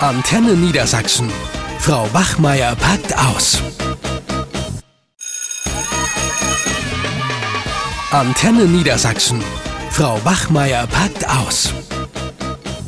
Antenne 0.00 0.52
Niedersachsen. 0.52 1.30
Frau 1.78 2.06
Wachmeier 2.12 2.76
packt 2.76 3.16
aus. 3.16 3.62
Antenne 8.10 8.66
Niedersachsen. 8.66 9.42
Frau 9.88 10.22
Wachmeier 10.22 10.86
packt 10.86 11.26
aus. 11.26 11.72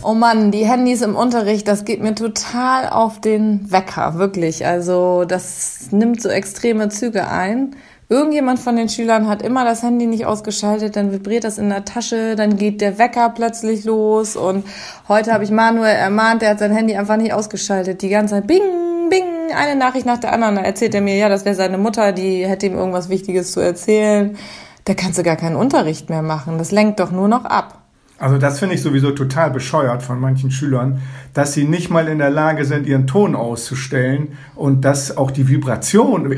Oh 0.02 0.12
Mann, 0.12 0.50
die 0.50 0.66
Handys 0.66 1.00
im 1.00 1.16
Unterricht, 1.16 1.66
das 1.66 1.86
geht 1.86 2.02
mir 2.02 2.14
total 2.14 2.90
auf 2.90 3.22
den 3.22 3.72
Wecker, 3.72 4.18
wirklich. 4.18 4.66
Also 4.66 5.24
das 5.24 5.90
nimmt 5.90 6.20
so 6.20 6.28
extreme 6.28 6.90
Züge 6.90 7.26
ein. 7.30 7.74
Irgendjemand 8.10 8.58
von 8.58 8.74
den 8.74 8.88
Schülern 8.88 9.28
hat 9.28 9.42
immer 9.42 9.66
das 9.66 9.82
Handy 9.82 10.06
nicht 10.06 10.24
ausgeschaltet, 10.24 10.96
dann 10.96 11.12
vibriert 11.12 11.44
das 11.44 11.58
in 11.58 11.68
der 11.68 11.84
Tasche, 11.84 12.36
dann 12.36 12.56
geht 12.56 12.80
der 12.80 12.98
Wecker 12.98 13.28
plötzlich 13.28 13.84
los 13.84 14.34
und 14.34 14.64
heute 15.08 15.30
habe 15.30 15.44
ich 15.44 15.50
Manuel 15.50 15.94
ermahnt, 15.94 16.40
der 16.40 16.50
hat 16.50 16.58
sein 16.58 16.72
Handy 16.72 16.96
einfach 16.96 17.18
nicht 17.18 17.34
ausgeschaltet. 17.34 18.00
Die 18.00 18.08
ganze 18.08 18.36
Zeit 18.36 18.46
bing, 18.46 18.62
bing, 19.10 19.24
eine 19.54 19.78
Nachricht 19.78 20.06
nach 20.06 20.16
der 20.16 20.32
anderen. 20.32 20.54
Da 20.54 20.62
erzählt 20.62 20.94
er 20.94 21.02
mir, 21.02 21.16
ja, 21.16 21.28
das 21.28 21.44
wäre 21.44 21.54
seine 21.54 21.76
Mutter, 21.76 22.12
die 22.12 22.46
hätte 22.46 22.64
ihm 22.64 22.76
irgendwas 22.76 23.10
Wichtiges 23.10 23.52
zu 23.52 23.60
erzählen. 23.60 24.38
Da 24.86 24.94
kannst 24.94 25.18
du 25.18 25.22
gar 25.22 25.36
keinen 25.36 25.56
Unterricht 25.56 26.08
mehr 26.08 26.22
machen. 26.22 26.56
Das 26.56 26.70
lenkt 26.70 27.00
doch 27.00 27.10
nur 27.10 27.28
noch 27.28 27.44
ab. 27.44 27.82
Also 28.18 28.38
das 28.38 28.58
finde 28.58 28.74
ich 28.74 28.82
sowieso 28.82 29.10
total 29.10 29.50
bescheuert 29.50 30.02
von 30.02 30.18
manchen 30.18 30.50
Schülern, 30.50 31.02
dass 31.34 31.52
sie 31.52 31.64
nicht 31.64 31.90
mal 31.90 32.08
in 32.08 32.18
der 32.18 32.30
Lage 32.30 32.64
sind, 32.64 32.86
ihren 32.86 33.06
Ton 33.06 33.36
auszustellen 33.36 34.38
und 34.56 34.84
dass 34.86 35.16
auch 35.16 35.30
die 35.30 35.46
Vibration, 35.46 36.34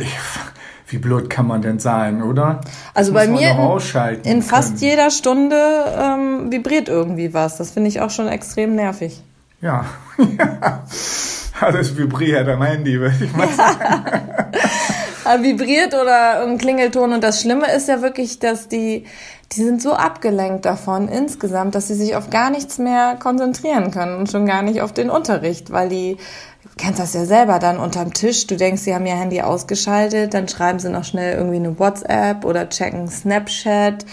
wie 0.90 0.98
blöd 0.98 1.30
kann 1.30 1.46
man 1.46 1.62
denn 1.62 1.78
sein, 1.78 2.22
oder? 2.22 2.60
Also 2.94 3.12
bei 3.12 3.26
mir 3.26 3.50
in, 3.50 4.22
in 4.24 4.42
fast 4.42 4.80
jeder 4.80 5.10
Stunde 5.10 5.56
ähm, 5.96 6.50
vibriert 6.50 6.88
irgendwie 6.88 7.32
was. 7.32 7.56
Das 7.56 7.70
finde 7.70 7.88
ich 7.88 8.00
auch 8.00 8.10
schon 8.10 8.28
extrem 8.28 8.74
nervig. 8.74 9.22
Ja, 9.60 9.84
alles 11.60 11.96
vibriert 11.96 12.48
am 12.48 12.62
Handy, 12.62 12.98
würde 12.98 13.24
ich 13.24 13.32
mal 13.34 13.48
sagen. 13.48 13.84
vibriert 15.40 15.94
oder 15.94 16.42
ein 16.42 16.58
Klingelton. 16.58 17.12
Und 17.12 17.24
das 17.24 17.40
Schlimme 17.40 17.72
ist 17.72 17.88
ja 17.88 18.02
wirklich, 18.02 18.38
dass 18.38 18.68
die, 18.68 19.04
die 19.52 19.64
sind 19.64 19.82
so 19.82 19.92
abgelenkt 19.92 20.64
davon 20.64 21.08
insgesamt, 21.08 21.74
dass 21.74 21.88
sie 21.88 21.94
sich 21.94 22.16
auf 22.16 22.30
gar 22.30 22.50
nichts 22.50 22.78
mehr 22.78 23.16
konzentrieren 23.16 23.90
können 23.90 24.16
und 24.16 24.30
schon 24.30 24.46
gar 24.46 24.62
nicht 24.62 24.82
auf 24.82 24.92
den 24.92 25.10
Unterricht, 25.10 25.70
weil 25.70 25.88
die 25.88 26.16
kennst 26.76 27.00
das 27.00 27.14
ja 27.14 27.24
selber 27.24 27.58
dann 27.58 27.78
unterm 27.78 28.12
Tisch. 28.12 28.46
Du 28.46 28.56
denkst, 28.56 28.82
sie 28.82 28.94
haben 28.94 29.06
ihr 29.06 29.16
Handy 29.16 29.42
ausgeschaltet, 29.42 30.34
dann 30.34 30.48
schreiben 30.48 30.78
sie 30.78 30.90
noch 30.90 31.04
schnell 31.04 31.36
irgendwie 31.36 31.56
eine 31.56 31.78
WhatsApp 31.78 32.44
oder 32.44 32.68
checken 32.68 33.08
Snapchat, 33.08 34.06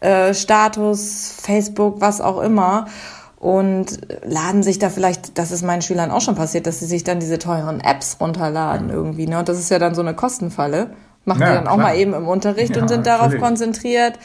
äh, 0.00 0.32
Status, 0.32 1.34
Facebook, 1.42 2.00
was 2.00 2.20
auch 2.20 2.40
immer 2.40 2.86
und 3.38 4.00
laden 4.24 4.62
sich 4.62 4.78
da 4.78 4.90
vielleicht, 4.90 5.38
das 5.38 5.52
ist 5.52 5.62
meinen 5.62 5.82
Schülern 5.82 6.10
auch 6.10 6.20
schon 6.20 6.34
passiert, 6.34 6.66
dass 6.66 6.80
sie 6.80 6.86
sich 6.86 7.04
dann 7.04 7.20
diese 7.20 7.38
teuren 7.38 7.80
Apps 7.80 8.16
runterladen 8.20 8.90
irgendwie. 8.90 9.26
Ne? 9.26 9.38
Und 9.38 9.48
das 9.48 9.58
ist 9.58 9.70
ja 9.70 9.78
dann 9.78 9.94
so 9.94 10.00
eine 10.00 10.14
Kostenfalle. 10.14 10.90
Machen 11.24 11.42
ja, 11.42 11.48
die 11.48 11.54
dann 11.54 11.64
klar. 11.64 11.74
auch 11.74 11.78
mal 11.78 11.96
eben 11.96 12.14
im 12.14 12.26
Unterricht 12.26 12.74
ja, 12.74 12.82
und 12.82 12.88
sind 12.88 13.06
darauf 13.06 13.26
natürlich. 13.26 13.42
konzentriert. 13.42 14.18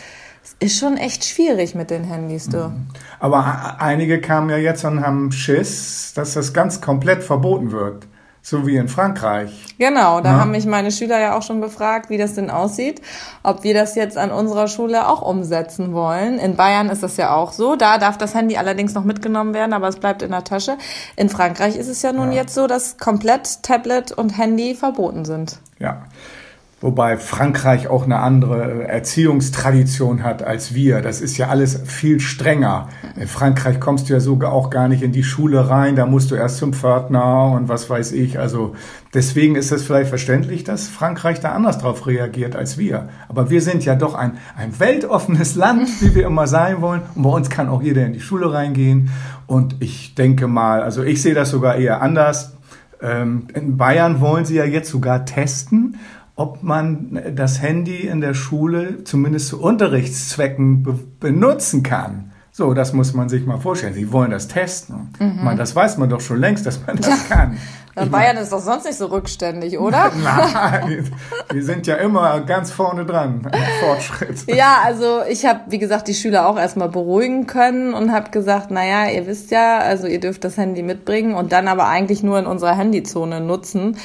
Es 0.44 0.56
ist 0.60 0.80
schon 0.80 0.98
echt 0.98 1.26
schwierig 1.26 1.76
mit 1.76 1.90
den 1.90 2.04
Handys, 2.04 2.50
du. 2.50 2.72
Aber 3.20 3.78
einige 3.80 4.20
kamen 4.20 4.50
ja 4.50 4.58
jetzt 4.58 4.84
und 4.84 5.06
haben 5.06 5.32
Schiss, 5.32 6.14
dass 6.16 6.34
das 6.34 6.54
ganz 6.54 6.82
komplett 6.82 7.24
verboten 7.24 7.72
wird. 7.72 8.08
So 8.46 8.68
wie 8.68 8.76
in 8.76 8.90
Frankreich. 8.90 9.52
Genau, 9.80 10.20
da 10.20 10.34
ja. 10.34 10.40
haben 10.42 10.52
mich 10.52 10.66
meine 10.66 10.92
Schüler 10.92 11.18
ja 11.18 11.38
auch 11.38 11.44
schon 11.44 11.62
befragt, 11.62 12.10
wie 12.10 12.18
das 12.18 12.34
denn 12.34 12.50
aussieht, 12.50 13.02
ob 13.42 13.64
wir 13.64 13.74
das 13.74 13.96
jetzt 13.96 14.18
an 14.18 14.32
unserer 14.32 14.68
Schule 14.68 15.08
auch 15.08 15.22
umsetzen 15.22 15.94
wollen. 15.94 16.40
In 16.40 16.58
Bayern 16.58 16.90
ist 16.90 17.04
das 17.04 17.16
ja 17.16 17.34
auch 17.34 17.54
so. 17.54 17.78
Da 17.78 17.98
darf 17.98 18.18
das 18.18 18.36
Handy 18.36 18.58
allerdings 18.58 18.96
noch 18.96 19.06
mitgenommen 19.06 19.54
werden, 19.54 19.72
aber 19.72 19.88
es 19.88 19.96
bleibt 19.96 20.24
in 20.24 20.32
der 20.32 20.44
Tasche. 20.44 20.78
In 21.16 21.30
Frankreich 21.30 21.78
ist 21.78 21.88
es 21.88 22.02
ja 22.02 22.12
nun 22.12 22.34
ja. 22.34 22.42
jetzt 22.42 22.54
so, 22.54 22.68
dass 22.68 22.98
komplett 22.98 23.64
Tablet 23.64 24.12
und 24.12 24.38
Handy 24.38 24.76
verboten 24.76 25.24
sind. 25.24 25.60
Ja. 25.80 26.04
Wobei 26.84 27.16
Frankreich 27.16 27.88
auch 27.88 28.04
eine 28.04 28.20
andere 28.20 28.86
Erziehungstradition 28.90 30.22
hat 30.22 30.44
als 30.44 30.74
wir. 30.74 31.00
Das 31.00 31.22
ist 31.22 31.38
ja 31.38 31.48
alles 31.48 31.80
viel 31.86 32.20
strenger. 32.20 32.90
In 33.16 33.30
Frankreich 33.30 33.80
kommst 33.80 34.10
du 34.10 34.14
ja 34.14 34.20
sogar 34.20 34.52
auch 34.52 34.70
gar 34.70 34.90
nicht 34.90 35.02
in 35.02 35.14
die 35.14 35.24
Schule 35.24 35.70
rein. 35.70 35.96
Da 35.96 36.06
musst 36.06 36.30
du 36.30 36.36
erst 36.36 36.58
zum 36.58 36.74
Pförtner 36.74 37.52
und 37.52 37.70
was 37.70 37.90
weiß 37.90 38.12
ich. 38.12 38.38
Also 38.38 38.76
deswegen 39.14 39.56
ist 39.56 39.72
es 39.72 39.84
vielleicht 39.84 40.10
verständlich, 40.10 40.66
dass 40.66 40.90
Frankreich 40.90 41.40
da 41.40 41.54
anders 41.54 41.78
drauf 41.78 42.06
reagiert 42.06 42.58
als 42.58 42.78
wir. 42.78 43.08
Aber 43.30 43.50
wir 43.50 43.62
sind 43.62 43.86
ja 43.86 43.96
doch 43.96 44.14
ein, 44.14 44.34
ein 44.58 44.78
weltoffenes 44.78 45.56
Land, 45.56 45.88
wie 46.02 46.16
wir 46.16 46.26
immer 46.26 46.48
sein 46.48 46.82
wollen. 46.82 47.04
Und 47.16 47.24
bei 47.24 47.30
uns 47.30 47.50
kann 47.50 47.70
auch 47.70 47.82
jeder 47.82 48.06
in 48.06 48.12
die 48.12 48.20
Schule 48.20 48.52
reingehen. 48.52 49.10
Und 49.48 49.78
ich 49.80 50.16
denke 50.16 50.48
mal, 50.48 50.82
also 50.82 51.02
ich 51.02 51.22
sehe 51.22 51.34
das 51.34 51.50
sogar 51.50 51.78
eher 51.78 52.02
anders. 52.02 52.58
Ähm, 53.02 53.48
in 53.54 53.78
Bayern 53.78 54.20
wollen 54.20 54.44
sie 54.44 54.56
ja 54.56 54.66
jetzt 54.66 54.90
sogar 54.90 55.24
testen 55.24 55.96
ob 56.36 56.64
man 56.64 57.22
das 57.36 57.62
Handy 57.62 58.08
in 58.08 58.22
der 58.22 58.34
Schule 58.34 59.04
zumindest 59.04 59.48
zu 59.48 59.62
Unterrichtszwecken 59.62 60.84
be 60.84 61.00
benutzen 61.20 61.84
kann. 61.84 62.32
So, 62.52 62.76
das 62.76 62.94
muss 62.94 63.14
man 63.14 63.30
sich 63.30 63.46
mal 63.48 63.60
vorstellen. 63.60 63.96
Sie 63.96 64.12
wollen 64.12 64.30
das 64.30 64.48
testen. 64.48 65.14
Mhm. 65.20 65.44
Man, 65.44 65.58
das 65.58 65.76
weiß 65.76 65.98
man 65.98 66.10
doch 66.10 66.22
schon 66.22 66.40
längst, 66.40 66.66
dass 66.66 66.86
man 66.86 66.98
das 67.02 67.28
kann. 67.28 67.58
Ich 67.96 68.10
Bayern 68.10 68.38
ist 68.38 68.52
doch 68.52 68.60
sonst 68.60 68.86
nicht 68.86 68.98
so 68.98 69.06
rückständig, 69.06 69.78
oder? 69.78 70.12
Nein, 70.24 71.12
wir 71.52 71.64
sind 71.64 71.86
ja 71.86 71.96
immer 71.96 72.42
ganz 72.42 72.72
vorne 72.72 73.06
dran 73.06 73.48
Fortschritt. 73.82 74.44
Ja, 74.48 74.82
also 74.84 75.22
ich 75.30 75.46
habe, 75.46 75.62
wie 75.68 75.78
gesagt, 75.78 76.08
die 76.08 76.16
Schüler 76.16 76.48
auch 76.48 76.58
erstmal 76.58 76.90
beruhigen 76.90 77.46
können 77.46 77.94
und 77.94 78.12
habe 78.12 78.32
gesagt, 78.32 78.72
naja, 78.72 79.10
ihr 79.12 79.28
wisst 79.28 79.52
ja, 79.52 79.78
also 79.78 80.08
ihr 80.08 80.20
dürft 80.20 80.44
das 80.44 80.58
Handy 80.58 80.82
mitbringen 80.82 81.36
und 81.36 81.52
dann 81.52 81.68
aber 81.68 81.88
eigentlich 81.88 82.24
nur 82.24 82.40
in 82.40 82.48
unserer 82.48 82.76
Handyzone 82.76 83.42
nutzen, 83.42 83.98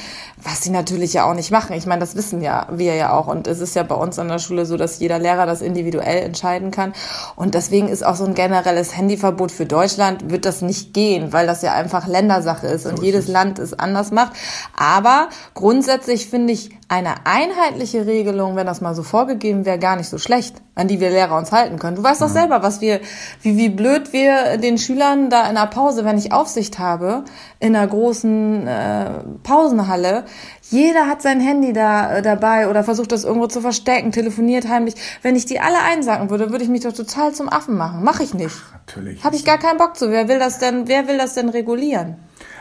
was 0.43 0.63
sie 0.63 0.69
natürlich 0.69 1.13
ja 1.13 1.29
auch 1.29 1.33
nicht 1.33 1.51
machen. 1.51 1.73
Ich 1.73 1.85
meine, 1.85 1.99
das 1.99 2.15
wissen 2.15 2.41
ja 2.41 2.67
wir 2.71 2.95
ja 2.95 3.13
auch 3.13 3.27
und 3.27 3.47
es 3.47 3.59
ist 3.59 3.75
ja 3.75 3.83
bei 3.83 3.95
uns 3.95 4.19
an 4.19 4.27
der 4.27 4.39
Schule 4.39 4.65
so, 4.65 4.77
dass 4.77 4.99
jeder 4.99 5.19
Lehrer 5.19 5.45
das 5.45 5.61
individuell 5.61 6.23
entscheiden 6.23 6.71
kann 6.71 6.93
und 7.35 7.55
deswegen 7.55 7.87
ist 7.87 8.05
auch 8.05 8.15
so 8.15 8.25
ein 8.25 8.33
generelles 8.33 8.95
Handyverbot 8.95 9.51
für 9.51 9.65
Deutschland 9.65 10.29
wird 10.29 10.45
das 10.45 10.61
nicht 10.61 10.93
gehen, 10.93 11.33
weil 11.33 11.47
das 11.47 11.61
ja 11.61 11.73
einfach 11.73 12.07
Ländersache 12.07 12.67
ist 12.67 12.85
und 12.85 12.97
so 12.97 13.03
jedes 13.03 13.25
ist 13.25 13.31
Land 13.31 13.59
ist 13.59 13.79
anders 13.79 14.11
macht. 14.11 14.33
Aber 14.77 15.29
grundsätzlich 15.53 16.29
finde 16.29 16.53
ich 16.53 16.71
eine 16.87 17.25
einheitliche 17.25 18.05
Regelung, 18.05 18.55
wenn 18.55 18.65
das 18.65 18.81
mal 18.81 18.95
so 18.95 19.03
vorgegeben 19.03 19.65
wäre, 19.65 19.79
gar 19.79 19.95
nicht 19.95 20.09
so 20.09 20.17
schlecht, 20.17 20.61
an 20.79 20.87
die 20.87 20.99
wir 20.99 21.09
Lehrer 21.09 21.37
uns 21.37 21.51
halten 21.51 21.77
können. 21.77 21.95
Du 21.95 22.03
weißt 22.03 22.21
doch 22.21 22.29
selber, 22.29 22.63
was 22.63 22.81
wir, 22.81 22.99
wie, 23.41 23.57
wie 23.57 23.69
blöd 23.69 24.13
wir 24.13 24.57
den 24.57 24.77
Schülern 24.77 25.29
da 25.29 25.47
in 25.47 25.55
der 25.55 25.67
Pause, 25.67 26.05
wenn 26.05 26.17
ich 26.17 26.31
Aufsicht 26.31 26.79
habe, 26.79 27.23
in 27.59 27.75
einer 27.75 27.87
großen 27.87 28.67
äh, 28.67 29.09
Pausenhalle, 29.43 30.23
jeder 30.69 31.07
hat 31.07 31.21
sein 31.21 31.41
Handy 31.41 31.73
da 31.73 32.17
äh, 32.17 32.21
dabei 32.21 32.69
oder 32.69 32.83
versucht 32.83 33.11
das 33.11 33.23
irgendwo 33.23 33.47
zu 33.47 33.61
verstecken, 33.61 34.11
telefoniert 34.11 34.67
heimlich. 34.67 34.95
Wenn 35.21 35.35
ich 35.35 35.45
die 35.45 35.59
alle 35.59 35.81
einsacken 35.81 36.29
würde, 36.29 36.51
würde 36.51 36.63
ich 36.63 36.69
mich 36.69 36.81
doch 36.81 36.93
total 36.93 37.33
zum 37.33 37.49
Affen 37.49 37.75
machen. 37.75 38.03
Mache 38.03 38.23
ich 38.23 38.33
nicht. 38.33 38.55
Ach, 38.67 38.79
natürlich. 38.85 39.23
Habe 39.23 39.35
ich 39.35 39.45
gar 39.45 39.57
keinen 39.57 39.77
Bock 39.77 39.97
zu. 39.97 40.09
Wer 40.09 40.27
will 40.27 40.39
das 40.39 40.59
denn? 40.59 40.87
Wer 40.87 41.07
will 41.07 41.17
das 41.17 41.33
denn 41.33 41.49
regulieren? 41.49 42.17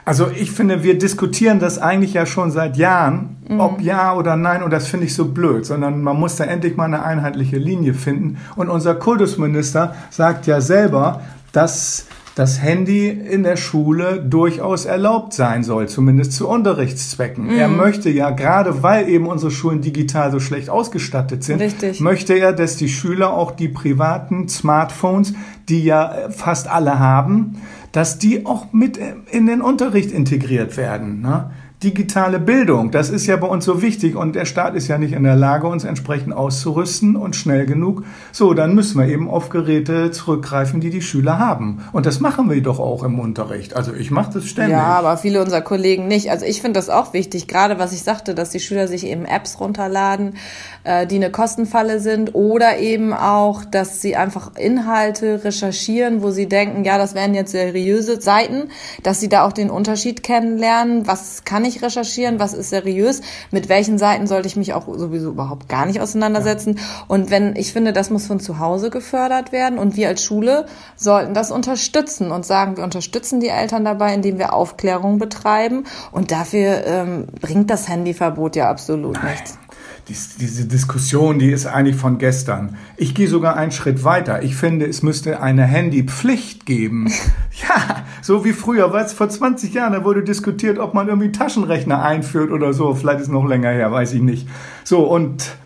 Also 0.09 0.29
ich 0.35 0.53
finde, 0.53 0.83
wir 0.83 0.97
diskutieren 0.97 1.59
das 1.59 1.79
eigentlich 1.79 2.15
ja 2.15 2.25
schon 2.25 2.51
seit 2.51 2.79
Jahren, 2.79 3.37
mhm. 3.47 3.61
ob 3.61 3.83
ja 3.83 4.15
oder 4.15 4.37
nein, 4.37 4.63
und 4.63 4.71
das 4.71 4.89
finde 4.89 5.05
ich 5.05 5.15
so 5.15 5.27
blöd, 5.27 5.67
sondern 5.67 6.03
man 6.03 6.19
muss 6.19 6.37
da 6.37 6.45
endlich 6.45 6.79
mal 6.79 6.87
eine 6.87 7.03
einheitliche 7.05 7.59
Linie 7.59 7.93
finden. 7.93 8.39
Und 8.57 8.71
unser 8.71 8.95
Kultusminister 8.95 9.95
sagt 10.09 10.47
ja 10.47 10.63
selber, 10.63 11.21
dass 11.53 12.07
das 12.37 12.63
Handy 12.63 13.09
in 13.09 13.43
der 13.43 13.57
Schule 13.57 14.25
durchaus 14.27 14.87
erlaubt 14.87 15.35
sein 15.35 15.63
soll, 15.63 15.89
zumindest 15.89 16.33
zu 16.33 16.49
Unterrichtszwecken. 16.49 17.45
Mhm. 17.45 17.59
Er 17.59 17.69
möchte 17.69 18.09
ja, 18.09 18.31
gerade 18.31 18.83
weil 18.83 19.11
eben 19.11 19.27
unsere 19.27 19.51
Schulen 19.51 19.83
digital 19.83 20.31
so 20.31 20.41
schlecht 20.41 20.71
ausgestattet 20.71 21.45
sind, 21.45 21.61
Richtig. 21.61 22.01
möchte 22.01 22.33
er, 22.33 22.55
dass 22.55 22.77
die 22.77 22.89
Schüler 22.89 23.35
auch 23.35 23.51
die 23.51 23.69
privaten 23.69 24.49
Smartphones, 24.49 25.35
die 25.69 25.85
ja 25.85 26.31
fast 26.31 26.67
alle 26.67 26.99
haben, 26.99 27.61
dass 27.93 28.19
die 28.19 28.47
auch 28.47 28.73
mit 28.73 28.99
in 29.31 29.47
den 29.47 29.63
Unterricht 29.63 30.11
integriert 30.11 30.77
werden. 30.77 31.21
Ne? 31.21 31.51
Digitale 31.83 32.41
Bildung, 32.41 32.91
das 32.91 33.09
ist 33.09 33.27
ja 33.27 33.37
bei 33.37 33.47
uns 33.47 33.65
so 33.65 33.83
wichtig 33.83 34.17
und 34.17 34.35
der 34.35 34.47
Staat 34.47 34.75
ist 34.75 34.89
ja 34.89 34.99
nicht 34.99 35.13
in 35.13 35.23
der 35.23 35.37
Lage, 35.37 35.69
uns 35.69 35.85
entsprechend 35.85 36.33
auszurüsten 36.33 37.15
und 37.15 37.37
schnell 37.37 37.67
genug. 37.67 38.03
So, 38.33 38.53
dann 38.53 38.75
müssen 38.75 38.99
wir 38.99 39.07
eben 39.07 39.31
auf 39.31 39.49
Geräte 39.49 40.11
zurückgreifen, 40.11 40.81
die 40.81 40.91
die 40.91 41.03
Schüler 41.03 41.39
haben. 41.39 41.85
Und 41.93 42.05
das 42.05 42.19
machen 42.19 42.51
wir 42.51 42.61
doch 42.63 42.81
auch 42.81 43.05
im 43.05 43.21
Unterricht. 43.21 43.77
Also 43.77 43.93
ich 43.95 44.11
mache 44.11 44.35
das 44.35 44.47
ständig. 44.47 44.73
Ja, 44.73 44.87
aber 44.87 45.17
viele 45.19 45.41
unserer 45.41 45.61
Kollegen 45.61 46.09
nicht. 46.09 46.33
Also 46.33 46.47
ich 46.47 46.61
finde 46.63 46.79
das 46.81 46.91
auch 46.91 47.13
wichtig, 47.13 47.47
gerade 47.47 47.79
was 47.79 47.93
ich 47.93 48.03
sagte, 48.03 48.35
dass 48.35 48.51
die 48.51 48.61
Schüler 48.61 48.89
sich 48.89 49.07
eben 49.07 49.25
Apps 49.25 49.61
runterladen, 49.61 50.35
äh, 50.83 51.07
die 51.07 51.17
eine 51.17 51.31
Kostenfalle 51.31 52.01
sind 52.01 52.35
oder 52.35 52.79
eben 52.79 53.13
auch, 53.13 53.65
dass 53.65 54.03
sie 54.03 54.17
einfach 54.17 54.57
Inhalte 54.57 55.45
recherchieren, 55.45 56.23
wo 56.23 56.33
sie 56.33 56.49
denken, 56.49 56.85
ja, 56.85 56.99
das 56.99 57.15
wären 57.15 57.35
jetzt 57.35 57.53
seriöse 57.53 58.21
Seiten, 58.21 58.71
dass 59.05 59.21
sie 59.21 59.29
da 59.29 59.47
auch 59.47 59.53
den 59.53 59.71
Unterschied 59.71 60.25
kennenlernen, 60.25 61.07
was 61.07 61.45
kann 61.45 61.65
ich 61.65 61.68
nicht 61.69 61.83
recherchieren, 61.83 62.41
was 62.41 62.55
ist 62.55 62.71
seriös, 62.71 63.21
mit 63.51 63.69
welchen 63.69 63.99
Seiten 63.99 64.27
sollte 64.27 64.49
ich 64.49 64.57
mich 64.57 64.73
auch 64.73 64.87
sowieso 64.87 65.29
überhaupt 65.29 65.69
gar 65.69 65.87
nicht 65.87 66.01
auseinandersetzen. 66.01 66.77
Ja. 66.77 66.83
Und 67.07 67.31
wenn, 67.31 67.55
ich 67.57 67.73
finde, 67.73 67.93
das 67.93 68.11
muss 68.11 68.27
von 68.27 68.41
zu 68.41 68.59
Hause 68.59 68.91
gefördert 68.91 69.53
werden 69.53 69.79
und 69.79 69.97
wir 69.97 70.09
als 70.09 70.23
Schule 70.25 70.67
sollten 70.97 71.35
das 71.35 71.51
unterstützen 71.51 72.33
und 72.33 72.47
sagen, 72.47 72.77
wir 72.77 72.85
unterstützen 72.85 73.41
die 73.41 73.49
Eltern 73.49 73.85
dabei, 73.85 74.15
indem 74.15 74.39
wir 74.39 74.55
Aufklärung 74.55 75.19
betreiben 75.19 75.85
und 76.11 76.31
dafür 76.31 76.85
ähm, 76.87 77.27
bringt 77.41 77.71
das 77.71 77.89
Handyverbot 77.89 78.57
ja 78.57 78.71
absolut 78.71 79.15
Nein. 79.15 79.33
nichts 79.33 79.59
diese 80.09 80.65
Diskussion, 80.65 81.39
die 81.39 81.51
ist 81.51 81.67
eigentlich 81.67 81.97
von 81.97 82.19
gestern. 82.19 82.77
Ich 82.97 83.15
gehe 83.15 83.29
sogar 83.29 83.57
einen 83.57 83.73
Schritt 83.73 84.05
weiter. 84.05 84.43
Ich 84.43 84.57
finde, 84.57 84.87
es 84.87 85.03
müsste 85.03 85.43
eine 85.43 85.65
Handypflicht 85.65 86.65
geben. 86.65 87.13
ja, 87.69 88.05
so 88.23 88.45
wie 88.45 88.55
früher, 88.55 88.93
weil 88.93 89.07
vor 89.09 89.29
20 89.29 89.75
Jahren, 89.75 89.93
da 89.93 90.05
wurde 90.05 90.23
diskutiert, 90.23 90.79
ob 90.79 90.95
man 90.95 91.09
irgendwie 91.09 91.31
Taschenrechner 91.31 92.03
einführt 92.03 92.51
oder 92.51 92.73
so. 92.73 92.95
Vielleicht 92.95 93.21
ist 93.21 93.27
es 93.27 93.33
noch 93.33 93.47
länger 93.47 93.71
her, 93.71 93.93
weiß 93.93 94.15
ich 94.15 94.23
nicht. 94.23 94.49
So, 94.83 95.01
und 95.01 95.57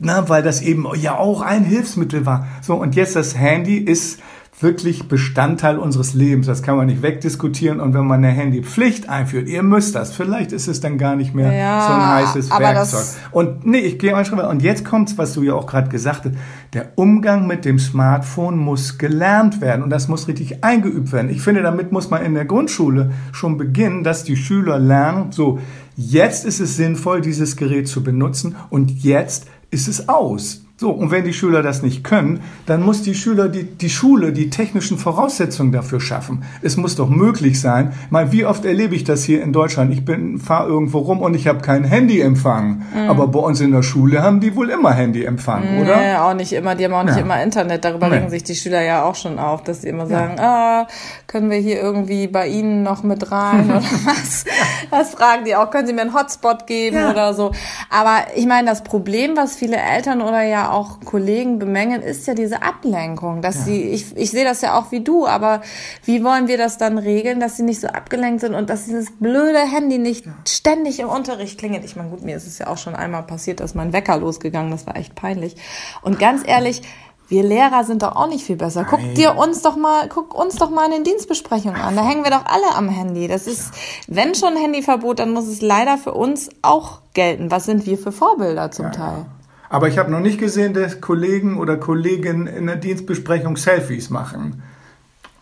na, 0.00 0.28
weil 0.28 0.42
das 0.42 0.60
eben 0.60 0.86
ja 0.96 1.16
auch 1.16 1.40
ein 1.40 1.64
Hilfsmittel 1.64 2.26
war. 2.26 2.46
So, 2.62 2.74
und 2.74 2.94
jetzt 2.96 3.16
das 3.16 3.36
Handy 3.36 3.78
ist 3.78 4.20
wirklich 4.60 5.08
Bestandteil 5.08 5.78
unseres 5.78 6.14
Lebens. 6.14 6.46
Das 6.46 6.62
kann 6.62 6.76
man 6.76 6.86
nicht 6.86 7.02
wegdiskutieren. 7.02 7.80
Und 7.80 7.94
wenn 7.94 8.06
man 8.06 8.24
eine 8.24 8.32
Handypflicht 8.32 9.08
einführt, 9.08 9.48
ihr 9.48 9.62
müsst 9.62 9.94
das, 9.94 10.12
vielleicht 10.12 10.52
ist 10.52 10.68
es 10.68 10.80
dann 10.80 10.98
gar 10.98 11.16
nicht 11.16 11.34
mehr 11.34 11.52
ja, 11.52 11.86
so 11.86 11.92
ein 11.92 12.06
heißes 12.06 12.50
Werkzeug. 12.50 13.04
Und 13.30 13.66
nee, 13.66 13.78
ich 13.78 13.98
gehe 13.98 14.12
mal 14.12 14.24
schon. 14.24 14.38
Und 14.40 14.62
jetzt 14.62 14.84
kommt's, 14.84 15.16
was 15.18 15.34
du 15.34 15.42
ja 15.42 15.54
auch 15.54 15.66
gerade 15.66 15.88
gesagt 15.88 16.24
hast. 16.24 16.34
Der 16.74 16.92
Umgang 16.96 17.46
mit 17.46 17.64
dem 17.64 17.78
Smartphone 17.78 18.58
muss 18.58 18.98
gelernt 18.98 19.60
werden 19.60 19.82
und 19.82 19.90
das 19.90 20.08
muss 20.08 20.28
richtig 20.28 20.64
eingeübt 20.64 21.12
werden. 21.12 21.30
Ich 21.30 21.40
finde, 21.40 21.62
damit 21.62 21.92
muss 21.92 22.10
man 22.10 22.24
in 22.24 22.34
der 22.34 22.44
Grundschule 22.44 23.12
schon 23.32 23.56
beginnen, 23.56 24.04
dass 24.04 24.24
die 24.24 24.36
Schüler 24.36 24.78
lernen, 24.78 25.32
so, 25.32 25.58
jetzt 25.96 26.44
ist 26.44 26.60
es 26.60 26.76
sinnvoll, 26.76 27.20
dieses 27.20 27.56
Gerät 27.56 27.88
zu 27.88 28.02
benutzen 28.02 28.56
und 28.70 29.02
jetzt 29.02 29.46
ist 29.70 29.88
es 29.88 30.08
aus. 30.08 30.67
So, 30.80 30.90
und 30.90 31.10
wenn 31.10 31.24
die 31.24 31.32
Schüler 31.32 31.60
das 31.60 31.82
nicht 31.82 32.04
können, 32.04 32.40
dann 32.66 32.84
muss 32.84 33.02
die 33.02 33.16
Schüler, 33.16 33.48
die, 33.48 33.64
die 33.64 33.90
Schule, 33.90 34.32
die 34.32 34.48
technischen 34.48 34.96
Voraussetzungen 34.96 35.72
dafür 35.72 36.00
schaffen. 36.00 36.44
Es 36.62 36.76
muss 36.76 36.94
doch 36.94 37.08
möglich 37.08 37.60
sein. 37.60 37.94
Mal, 38.10 38.30
wie 38.30 38.44
oft 38.44 38.64
erlebe 38.64 38.94
ich 38.94 39.02
das 39.02 39.24
hier 39.24 39.42
in 39.42 39.52
Deutschland? 39.52 39.92
Ich 39.92 40.04
bin, 40.04 40.38
fahre 40.38 40.68
irgendwo 40.68 40.98
rum 40.98 41.20
und 41.20 41.34
ich 41.34 41.48
habe 41.48 41.62
kein 41.62 41.82
Handyempfang. 41.82 42.82
Mhm. 42.94 43.10
Aber 43.10 43.26
bei 43.26 43.40
uns 43.40 43.60
in 43.60 43.72
der 43.72 43.82
Schule 43.82 44.22
haben 44.22 44.38
die 44.38 44.54
wohl 44.54 44.70
immer 44.70 44.92
Handyempfang, 44.92 45.64
nee, 45.64 45.82
oder? 45.82 45.96
Nee, 45.96 46.14
auch 46.14 46.34
nicht 46.34 46.52
immer. 46.52 46.76
Die 46.76 46.84
haben 46.84 46.94
auch 46.94 47.02
nicht 47.02 47.16
ja. 47.16 47.22
immer 47.22 47.42
Internet. 47.42 47.84
Darüber 47.84 48.08
nee. 48.08 48.18
regen 48.18 48.30
sich 48.30 48.44
die 48.44 48.54
Schüler 48.54 48.82
ja 48.82 49.02
auch 49.02 49.16
schon 49.16 49.40
auf, 49.40 49.64
dass 49.64 49.82
sie 49.82 49.88
immer 49.88 50.06
sagen, 50.06 50.34
ja. 50.36 50.82
ah, 50.82 50.86
können 51.26 51.50
wir 51.50 51.58
hier 51.58 51.80
irgendwie 51.80 52.28
bei 52.28 52.46
Ihnen 52.46 52.84
noch 52.84 53.02
mit 53.02 53.32
rein 53.32 53.64
oder 53.70 53.82
was? 54.04 54.44
Das 54.92 55.10
fragen 55.10 55.44
die 55.44 55.56
auch. 55.56 55.70
Können 55.70 55.88
Sie 55.88 55.92
mir 55.92 56.02
einen 56.02 56.14
Hotspot 56.14 56.68
geben 56.68 56.98
ja. 56.98 57.10
oder 57.10 57.34
so? 57.34 57.50
Aber 57.90 58.18
ich 58.36 58.46
meine, 58.46 58.68
das 58.68 58.84
Problem, 58.84 59.36
was 59.36 59.56
viele 59.56 59.76
Eltern 59.76 60.22
oder 60.22 60.42
ja 60.42 60.67
auch 60.72 61.00
Kollegen 61.04 61.58
bemängeln, 61.58 62.02
ist 62.02 62.26
ja 62.26 62.34
diese 62.34 62.62
Ablenkung, 62.62 63.42
dass 63.42 63.56
ja. 63.56 63.64
sie, 63.64 63.82
ich, 63.82 64.16
ich 64.16 64.30
sehe 64.30 64.44
das 64.44 64.60
ja 64.60 64.78
auch 64.78 64.90
wie 64.92 65.00
du, 65.00 65.26
aber 65.26 65.62
wie 66.04 66.22
wollen 66.24 66.48
wir 66.48 66.58
das 66.58 66.78
dann 66.78 66.98
regeln, 66.98 67.40
dass 67.40 67.56
sie 67.56 67.62
nicht 67.62 67.80
so 67.80 67.88
abgelenkt 67.88 68.40
sind 68.40 68.54
und 68.54 68.70
dass 68.70 68.84
dieses 68.84 69.10
blöde 69.18 69.60
Handy 69.60 69.98
nicht 69.98 70.26
ja. 70.26 70.32
ständig 70.46 71.00
im 71.00 71.08
Unterricht 71.08 71.58
klingelt? 71.58 71.84
Ich 71.84 71.96
meine, 71.96 72.10
gut, 72.10 72.22
mir 72.22 72.36
ist 72.36 72.46
es 72.46 72.58
ja 72.58 72.68
auch 72.68 72.78
schon 72.78 72.94
einmal 72.94 73.22
passiert, 73.22 73.60
dass 73.60 73.74
mein 73.74 73.92
Wecker 73.92 74.16
losgegangen, 74.18 74.70
das 74.70 74.86
war 74.86 74.96
echt 74.96 75.14
peinlich. 75.14 75.56
Und 76.02 76.18
ganz 76.18 76.42
ehrlich, 76.46 76.82
wir 77.28 77.42
Lehrer 77.42 77.84
sind 77.84 78.02
doch 78.02 78.16
auch 78.16 78.28
nicht 78.28 78.44
viel 78.44 78.56
besser. 78.56 78.86
Guck 78.88 79.00
Nein. 79.00 79.14
dir 79.14 79.36
uns 79.36 79.60
doch 79.60 79.76
mal, 79.76 80.08
guck 80.08 80.34
uns 80.34 80.56
doch 80.56 80.70
mal 80.70 80.86
in 80.86 80.92
den 80.92 81.04
Dienstbesprechungen 81.04 81.80
an. 81.80 81.94
Da 81.94 82.02
hängen 82.02 82.24
wir 82.24 82.30
doch 82.30 82.46
alle 82.46 82.74
am 82.74 82.88
Handy. 82.88 83.28
Das 83.28 83.46
ist, 83.46 83.70
wenn 84.06 84.34
schon 84.34 84.56
Handyverbot, 84.56 85.18
dann 85.18 85.32
muss 85.32 85.46
es 85.46 85.60
leider 85.60 85.98
für 85.98 86.14
uns 86.14 86.48
auch 86.62 87.02
gelten. 87.12 87.50
Was 87.50 87.66
sind 87.66 87.84
wir 87.84 87.98
für 87.98 88.12
Vorbilder 88.12 88.70
zum 88.70 88.86
ja, 88.86 88.92
Teil? 88.92 89.26
Aber 89.70 89.88
ich 89.88 89.98
habe 89.98 90.10
noch 90.10 90.20
nicht 90.20 90.38
gesehen, 90.38 90.74
dass 90.74 91.00
Kollegen 91.00 91.58
oder 91.58 91.76
Kolleginnen 91.76 92.46
in 92.46 92.66
der 92.66 92.76
Dienstbesprechung 92.76 93.56
Selfies 93.56 94.10
machen. 94.10 94.62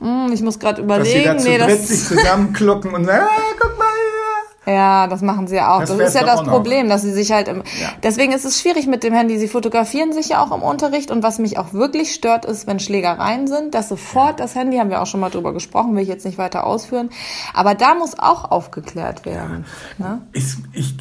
Hm, 0.00 0.30
ich 0.32 0.42
muss 0.42 0.58
gerade 0.58 0.82
überlegen. 0.82 1.34
Dass 1.34 1.44
sie 1.44 1.58
da 1.58 1.68
zu 1.68 1.72
nee, 1.72 1.78
sich 1.78 2.04
zusammenklocken 2.04 2.92
und 2.92 3.04
sagen, 3.04 3.26
ah, 3.28 3.54
guck 3.58 3.78
mal 3.78 3.86
hier. 3.86 4.74
Ja, 4.74 5.06
das 5.06 5.22
machen 5.22 5.46
sie 5.46 5.54
ja 5.54 5.76
auch. 5.76 5.80
Das, 5.80 5.96
das 5.96 6.08
ist 6.08 6.14
ja 6.14 6.24
das 6.24 6.42
Problem, 6.42 6.88
dass 6.88 7.02
sie 7.02 7.12
sich 7.12 7.30
halt 7.30 7.46
im, 7.46 7.58
ja. 7.58 7.88
deswegen 8.02 8.32
ist 8.32 8.44
es 8.44 8.60
schwierig 8.60 8.88
mit 8.88 9.04
dem 9.04 9.14
Handy. 9.14 9.38
Sie 9.38 9.46
fotografieren 9.46 10.12
sich 10.12 10.30
ja 10.30 10.44
auch 10.44 10.54
im 10.54 10.60
Unterricht 10.60 11.12
und 11.12 11.22
was 11.22 11.38
mich 11.38 11.56
auch 11.56 11.72
wirklich 11.72 12.12
stört 12.12 12.44
ist, 12.44 12.66
wenn 12.66 12.80
Schlägereien 12.80 13.46
sind, 13.46 13.74
dass 13.74 13.88
sofort 13.88 14.40
das 14.40 14.56
Handy, 14.56 14.78
haben 14.78 14.90
wir 14.90 15.00
auch 15.00 15.06
schon 15.06 15.20
mal 15.20 15.30
drüber 15.30 15.52
gesprochen, 15.52 15.94
will 15.94 16.02
ich 16.02 16.08
jetzt 16.08 16.26
nicht 16.26 16.36
weiter 16.36 16.66
ausführen. 16.66 17.10
Aber 17.54 17.76
da 17.76 17.94
muss 17.94 18.18
auch 18.18 18.50
aufgeklärt 18.50 19.24
werden. 19.24 19.64
Ja. 19.98 20.08
Ne? 20.08 20.22
Ich, 20.32 20.56
ich 20.72 20.96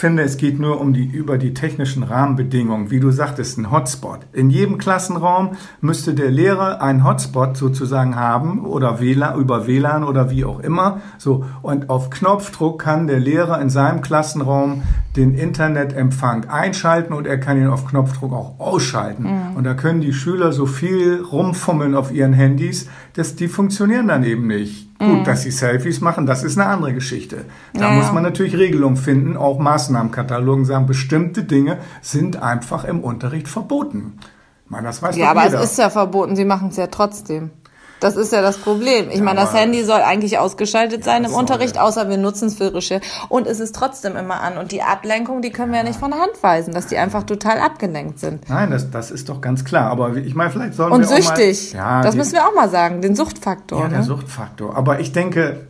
finde, 0.00 0.22
es 0.22 0.38
geht 0.38 0.58
nur 0.58 0.80
um 0.80 0.94
die, 0.94 1.04
über 1.04 1.36
die 1.36 1.52
technischen 1.52 2.02
Rahmenbedingungen. 2.02 2.90
Wie 2.90 3.00
du 3.00 3.10
sagtest, 3.10 3.58
ein 3.58 3.70
Hotspot. 3.70 4.20
In 4.32 4.48
jedem 4.48 4.78
Klassenraum 4.78 5.50
müsste 5.82 6.14
der 6.14 6.30
Lehrer 6.30 6.80
einen 6.80 7.04
Hotspot 7.04 7.58
sozusagen 7.58 8.16
haben 8.16 8.64
oder 8.64 8.98
WLAN, 9.00 9.38
über 9.38 9.66
WLAN 9.66 10.02
oder 10.02 10.30
wie 10.30 10.46
auch 10.46 10.60
immer. 10.60 11.02
So. 11.18 11.44
Und 11.60 11.90
auf 11.90 12.08
Knopfdruck 12.08 12.80
kann 12.80 13.08
der 13.08 13.20
Lehrer 13.20 13.60
in 13.60 13.68
seinem 13.68 14.00
Klassenraum 14.00 14.82
den 15.16 15.34
Internetempfang 15.34 16.48
einschalten 16.48 17.12
und 17.12 17.26
er 17.26 17.38
kann 17.38 17.60
ihn 17.60 17.66
auf 17.66 17.86
Knopfdruck 17.86 18.32
auch 18.32 18.60
ausschalten. 18.60 19.24
Mhm. 19.24 19.56
Und 19.56 19.64
da 19.64 19.74
können 19.74 20.00
die 20.00 20.12
Schüler 20.12 20.52
so 20.52 20.66
viel 20.66 21.20
rumfummeln 21.20 21.96
auf 21.96 22.12
ihren 22.12 22.32
Handys, 22.32 22.88
dass 23.14 23.34
die 23.34 23.48
funktionieren 23.48 24.08
dann 24.08 24.22
eben 24.22 24.46
nicht. 24.46 24.88
Gut, 24.98 25.20
mhm. 25.20 25.24
dass 25.24 25.42
sie 25.42 25.50
Selfies 25.50 26.00
machen, 26.00 26.26
das 26.26 26.44
ist 26.44 26.58
eine 26.58 26.68
andere 26.68 26.92
Geschichte. 26.92 27.46
Da 27.72 27.88
ja. 27.88 27.96
muss 27.96 28.12
man 28.12 28.22
natürlich 28.22 28.56
Regelungen 28.56 28.98
finden, 28.98 29.36
auch 29.36 29.58
Maßnahmenkatalogen 29.58 30.66
sagen, 30.66 30.86
bestimmte 30.86 31.42
Dinge 31.42 31.78
sind 32.02 32.40
einfach 32.40 32.84
im 32.84 33.00
Unterricht 33.00 33.48
verboten. 33.48 34.18
Ich 34.66 34.70
meine, 34.70 34.86
das 34.86 35.02
weiß 35.02 35.16
ja, 35.16 35.30
aber 35.30 35.44
jeder. 35.44 35.60
es 35.60 35.72
ist 35.72 35.78
ja 35.78 35.90
verboten, 35.90 36.36
sie 36.36 36.44
machen 36.44 36.68
es 36.68 36.76
ja 36.76 36.86
trotzdem. 36.86 37.50
Das 38.00 38.16
ist 38.16 38.32
ja 38.32 38.40
das 38.40 38.58
Problem. 38.58 39.10
Ich 39.10 39.18
ja, 39.18 39.22
meine, 39.22 39.40
das 39.40 39.54
Handy 39.54 39.84
soll 39.84 40.00
eigentlich 40.00 40.38
ausgeschaltet 40.38 41.04
sein 41.04 41.24
im 41.24 41.34
Unterricht, 41.34 41.76
ja. 41.76 41.82
außer 41.82 42.08
wir 42.08 42.16
nutzen 42.16 42.48
es 42.48 42.56
für 42.56 42.74
Recherche. 42.74 43.06
Und 43.28 43.46
es 43.46 43.60
ist 43.60 43.74
trotzdem 43.74 44.16
immer 44.16 44.40
an. 44.40 44.56
Und 44.56 44.72
die 44.72 44.82
Ablenkung, 44.82 45.42
die 45.42 45.50
können 45.50 45.72
wir 45.72 45.78
ja 45.78 45.84
nicht 45.84 46.00
von 46.00 46.10
der 46.10 46.20
Hand 46.20 46.32
weisen, 46.42 46.72
dass 46.72 46.86
die 46.86 46.96
einfach 46.96 47.24
total 47.24 47.58
abgelenkt 47.58 48.18
sind. 48.18 48.48
Nein, 48.48 48.70
das, 48.70 48.90
das 48.90 49.10
ist 49.10 49.28
doch 49.28 49.40
ganz 49.40 49.64
klar. 49.64 49.90
Aber 49.90 50.16
ich 50.16 50.34
meine, 50.34 50.50
vielleicht 50.50 50.74
sollen 50.74 50.92
Und 50.92 51.00
wir 51.00 51.08
süchtig. 51.08 51.70
Auch 51.70 51.78
mal, 51.78 51.78
ja, 51.78 52.02
das 52.02 52.12
die, 52.12 52.18
müssen 52.18 52.32
wir 52.32 52.46
auch 52.46 52.54
mal 52.54 52.70
sagen, 52.70 53.02
den 53.02 53.14
Suchtfaktor. 53.14 53.80
Ja, 53.80 53.88
ne? 53.88 53.94
der 53.94 54.02
Suchtfaktor. 54.02 54.76
Aber 54.76 55.00
ich 55.00 55.12
denke, 55.12 55.68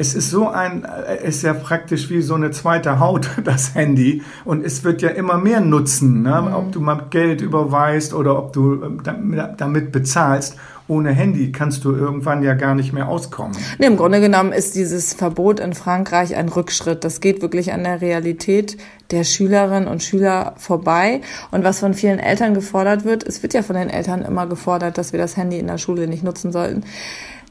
es 0.00 0.14
ist 0.14 0.30
so 0.30 0.48
ein, 0.48 0.86
ist 1.22 1.42
ja 1.42 1.52
praktisch 1.52 2.08
wie 2.08 2.22
so 2.22 2.34
eine 2.34 2.50
zweite 2.52 3.00
Haut, 3.00 3.28
das 3.44 3.74
Handy. 3.74 4.22
Und 4.44 4.64
es 4.64 4.82
wird 4.84 5.02
ja 5.02 5.10
immer 5.10 5.38
mehr 5.38 5.60
nutzen, 5.60 6.22
ne? 6.22 6.42
Mhm. 6.42 6.54
ob 6.54 6.72
du 6.72 6.80
mal 6.80 7.06
Geld 7.10 7.40
überweist 7.40 8.14
oder 8.14 8.38
ob 8.38 8.52
du 8.52 8.82
ähm, 8.82 9.02
damit 9.56 9.92
bezahlst 9.92 10.56
ohne 10.90 11.12
Handy 11.12 11.52
kannst 11.52 11.84
du 11.84 11.94
irgendwann 11.94 12.42
ja 12.42 12.54
gar 12.54 12.74
nicht 12.74 12.92
mehr 12.92 13.08
auskommen. 13.08 13.56
Nee, 13.78 13.86
Im 13.86 13.96
Grunde 13.96 14.20
genommen 14.20 14.52
ist 14.52 14.74
dieses 14.74 15.14
Verbot 15.14 15.60
in 15.60 15.72
Frankreich 15.72 16.34
ein 16.34 16.48
Rückschritt. 16.48 17.04
Das 17.04 17.20
geht 17.20 17.40
wirklich 17.40 17.72
an 17.72 17.84
der 17.84 18.00
Realität 18.00 18.76
der 19.12 19.24
Schülerinnen 19.24 19.88
und 19.88 20.02
Schüler 20.02 20.54
vorbei. 20.56 21.20
Und 21.52 21.64
was 21.64 21.78
von 21.78 21.94
vielen 21.94 22.18
Eltern 22.18 22.54
gefordert 22.54 23.04
wird, 23.04 23.22
es 23.22 23.42
wird 23.42 23.54
ja 23.54 23.62
von 23.62 23.76
den 23.76 23.88
Eltern 23.88 24.22
immer 24.22 24.46
gefordert, 24.46 24.98
dass 24.98 25.12
wir 25.12 25.20
das 25.20 25.36
Handy 25.36 25.58
in 25.58 25.68
der 25.68 25.78
Schule 25.78 26.08
nicht 26.08 26.24
nutzen 26.24 26.52
sollten. 26.52 26.82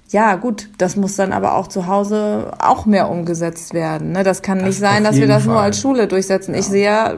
Ja, 0.10 0.36
gut, 0.36 0.70
das 0.78 0.96
muss 0.96 1.16
dann 1.16 1.32
aber 1.32 1.56
auch 1.56 1.68
zu 1.68 1.88
Hause 1.88 2.52
auch 2.60 2.86
mehr 2.86 3.10
umgesetzt 3.10 3.74
werden. 3.74 4.12
Ne? 4.12 4.24
Das 4.24 4.42
kann 4.42 4.58
das 4.58 4.68
nicht 4.68 4.80
sein, 4.80 5.04
dass 5.04 5.18
wir 5.18 5.28
das 5.28 5.44
Fall. 5.44 5.54
nur 5.54 5.62
als 5.62 5.80
Schule 5.80 6.08
durchsetzen. 6.08 6.54
Ja. 6.54 6.60
Ich 6.60 6.66
sehe 6.66 6.86
ja 6.86 7.14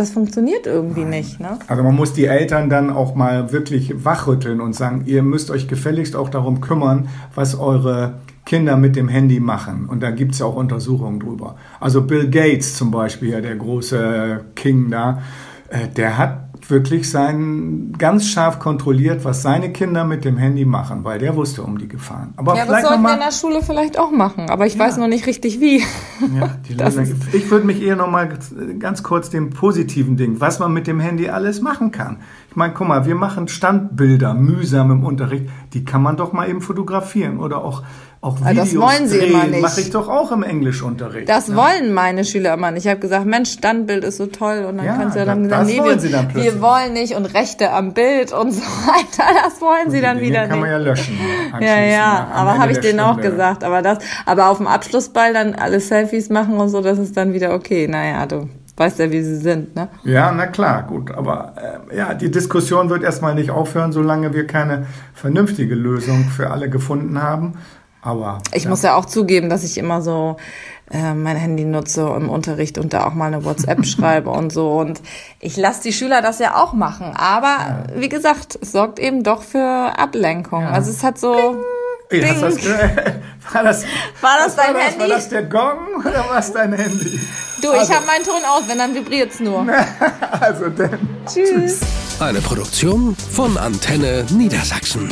das 0.00 0.10
funktioniert 0.10 0.66
irgendwie 0.66 1.02
Nein. 1.02 1.10
nicht. 1.10 1.40
Ne? 1.40 1.58
Also 1.66 1.82
man 1.82 1.94
muss 1.94 2.14
die 2.14 2.24
Eltern 2.24 2.70
dann 2.70 2.90
auch 2.90 3.14
mal 3.14 3.52
wirklich 3.52 4.04
wachrütteln 4.04 4.60
und 4.60 4.74
sagen, 4.74 5.02
ihr 5.04 5.22
müsst 5.22 5.50
euch 5.50 5.68
gefälligst 5.68 6.16
auch 6.16 6.30
darum 6.30 6.62
kümmern, 6.62 7.08
was 7.34 7.58
eure 7.58 8.14
Kinder 8.46 8.78
mit 8.78 8.96
dem 8.96 9.08
Handy 9.08 9.40
machen. 9.40 9.86
Und 9.88 10.02
da 10.02 10.10
gibt 10.10 10.32
es 10.32 10.38
ja 10.38 10.46
auch 10.46 10.56
Untersuchungen 10.56 11.20
drüber. 11.20 11.56
Also 11.78 12.02
Bill 12.02 12.30
Gates 12.30 12.76
zum 12.76 12.90
Beispiel, 12.90 13.42
der 13.42 13.56
große 13.56 14.40
King 14.56 14.90
da, 14.90 15.22
äh, 15.68 15.86
der 15.94 16.16
hat 16.16 16.49
wirklich 16.70 17.10
sein, 17.10 17.92
ganz 17.98 18.26
scharf 18.26 18.58
kontrolliert, 18.58 19.24
was 19.24 19.42
seine 19.42 19.72
Kinder 19.72 20.04
mit 20.04 20.24
dem 20.24 20.36
Handy 20.36 20.64
machen, 20.64 21.04
weil 21.04 21.18
der 21.18 21.36
wusste 21.36 21.62
um 21.62 21.78
die 21.78 21.88
Gefahren. 21.88 22.32
Aber 22.36 22.56
ja, 22.56 22.64
das 22.64 22.82
sollten 22.82 23.02
wir 23.02 23.14
in 23.14 23.20
der 23.20 23.32
Schule 23.32 23.62
vielleicht 23.62 23.98
auch 23.98 24.10
machen, 24.10 24.48
aber 24.50 24.66
ich 24.66 24.74
ja. 24.74 24.80
weiß 24.80 24.98
noch 24.98 25.08
nicht 25.08 25.26
richtig 25.26 25.60
wie. 25.60 25.78
Ja, 26.38 26.58
ich 27.32 27.50
würde 27.50 27.66
mich 27.66 27.82
eher 27.82 27.96
noch 27.96 28.10
mal 28.10 28.28
ganz 28.78 29.02
kurz 29.02 29.30
dem 29.30 29.50
positiven 29.50 30.16
Ding, 30.16 30.40
was 30.40 30.58
man 30.58 30.72
mit 30.72 30.86
dem 30.86 31.00
Handy 31.00 31.28
alles 31.28 31.60
machen 31.60 31.90
kann. 31.90 32.18
Ich 32.50 32.56
meine, 32.56 32.74
guck 32.74 32.88
mal, 32.88 33.06
wir 33.06 33.14
machen 33.14 33.48
Standbilder 33.48 34.34
mühsam 34.34 34.90
im 34.90 35.04
Unterricht, 35.04 35.46
die 35.72 35.84
kann 35.84 36.02
man 36.02 36.16
doch 36.16 36.32
mal 36.32 36.48
eben 36.48 36.60
fotografieren 36.60 37.38
oder 37.38 37.64
auch 37.64 37.82
auch 38.22 38.38
Videos 38.40 38.54
das 38.54 38.76
wollen 38.76 39.08
sie 39.08 39.18
drehen, 39.18 39.30
immer 39.30 39.44
nicht. 39.46 39.62
Mache 39.62 39.80
ich 39.80 39.90
doch 39.90 40.08
auch 40.08 40.30
im 40.30 40.42
Englischunterricht. 40.42 41.26
Das 41.26 41.48
ja. 41.48 41.56
wollen 41.56 41.94
meine 41.94 42.26
Schüler 42.26 42.52
immer 42.52 42.70
nicht. 42.70 42.84
Ich 42.84 42.90
habe 42.90 43.00
gesagt, 43.00 43.24
Mensch, 43.24 43.50
Standbild 43.50 44.04
ist 44.04 44.18
so 44.18 44.26
toll 44.26 44.66
und 44.68 44.76
dann 44.76 44.84
ja, 44.84 44.96
kannst 44.96 45.14
du 45.14 45.20
ja 45.20 45.24
dann 45.24 45.48
sagen, 45.48 45.66
nee, 45.66 45.78
wir, 45.78 46.02
wir, 46.02 46.34
wir 46.34 46.60
wollen 46.60 46.92
nicht 46.92 47.14
und 47.14 47.24
Rechte 47.24 47.70
am 47.72 47.94
Bild 47.94 48.34
und 48.34 48.52
so 48.52 48.60
weiter. 48.86 49.24
Das 49.42 49.62
wollen 49.62 49.90
sie 49.90 50.02
dann 50.02 50.18
Dinge 50.18 50.28
wieder 50.28 50.40
kann 50.40 50.50
nicht. 50.50 50.60
man 50.60 50.70
ja 50.70 50.76
löschen. 50.76 51.18
Ja, 51.60 51.80
ja, 51.80 52.30
Am 52.32 52.46
aber 52.46 52.58
habe 52.58 52.72
ich 52.72 52.78
denen 52.78 53.00
auch 53.00 53.20
gesagt. 53.20 53.64
Aber 53.64 53.80
das, 53.80 53.98
aber 54.26 54.48
auf 54.48 54.58
dem 54.58 54.66
Abschlussball 54.66 55.32
dann 55.32 55.54
alle 55.54 55.80
Selfies 55.80 56.28
machen 56.28 56.58
und 56.58 56.68
so, 56.68 56.82
das 56.82 56.98
ist 56.98 57.16
dann 57.16 57.32
wieder 57.32 57.54
okay. 57.54 57.88
Naja, 57.88 58.26
du 58.26 58.48
weißt 58.76 58.98
ja, 58.98 59.10
wie 59.10 59.22
sie 59.22 59.36
sind, 59.36 59.76
ne? 59.76 59.88
Ja, 60.04 60.32
na 60.32 60.46
klar, 60.46 60.84
gut. 60.84 61.10
Aber 61.10 61.54
äh, 61.90 61.96
ja, 61.96 62.14
die 62.14 62.30
Diskussion 62.30 62.88
wird 62.88 63.02
erstmal 63.02 63.34
nicht 63.34 63.50
aufhören, 63.50 63.92
solange 63.92 64.32
wir 64.32 64.46
keine 64.46 64.86
vernünftige 65.12 65.74
Lösung 65.74 66.24
für 66.24 66.50
alle 66.50 66.70
gefunden 66.70 67.22
haben. 67.22 67.58
Aber 68.02 68.38
Ich 68.54 68.66
muss 68.66 68.82
ja 68.82 68.94
auch 68.94 69.04
zugeben, 69.04 69.50
dass 69.50 69.62
ich 69.62 69.76
immer 69.76 70.00
so 70.00 70.36
äh, 70.90 71.14
mein 71.14 71.36
Handy 71.36 71.64
nutze 71.64 72.02
im 72.16 72.28
Unterricht 72.28 72.78
und 72.78 72.92
da 72.92 73.06
auch 73.06 73.14
mal 73.14 73.26
eine 73.26 73.44
WhatsApp 73.44 73.84
schreibe 73.86 74.30
und 74.30 74.52
so. 74.52 74.72
Und 74.72 75.00
ich 75.38 75.56
lasse 75.56 75.82
die 75.82 75.92
Schüler 75.92 76.22
das 76.22 76.38
ja 76.38 76.56
auch 76.56 76.72
machen. 76.72 77.12
Aber 77.14 77.84
wie 77.94 78.08
gesagt, 78.08 78.58
es 78.60 78.72
sorgt 78.72 78.98
eben 78.98 79.22
doch 79.22 79.42
für 79.42 79.92
Ablenkung. 79.98 80.62
Ja. 80.62 80.70
Also 80.70 80.90
es 80.90 81.02
hat 81.02 81.18
so. 81.18 81.34
Hast 82.12 82.42
du 82.42 82.44
das, 82.44 82.56
Ding. 82.56 82.72
war 83.52 83.62
das, 83.62 83.84
War 84.20 84.36
das 84.44 84.56
dein 84.56 84.74
war 84.74 84.80
das? 84.80 84.84
Handy? 84.84 85.00
War 85.00 85.08
das 85.08 85.28
der 85.28 85.42
Gong 85.44 85.78
oder 86.00 86.28
war 86.28 86.38
es 86.38 86.52
dein 86.52 86.72
Handy? 86.72 87.20
Du, 87.62 87.68
ich 87.72 87.94
habe 87.94 88.04
meinen 88.06 88.24
Ton 88.24 88.42
aus, 88.50 88.62
wenn 88.66 88.78
dann 88.78 88.94
vibriert's 88.94 89.38
nur. 89.38 89.64
Also 90.40 90.70
denn. 90.70 90.98
Tschüss. 91.26 91.80
Eine 92.18 92.40
Produktion 92.40 93.14
von 93.30 93.56
Antenne 93.58 94.24
Niedersachsen. 94.30 95.08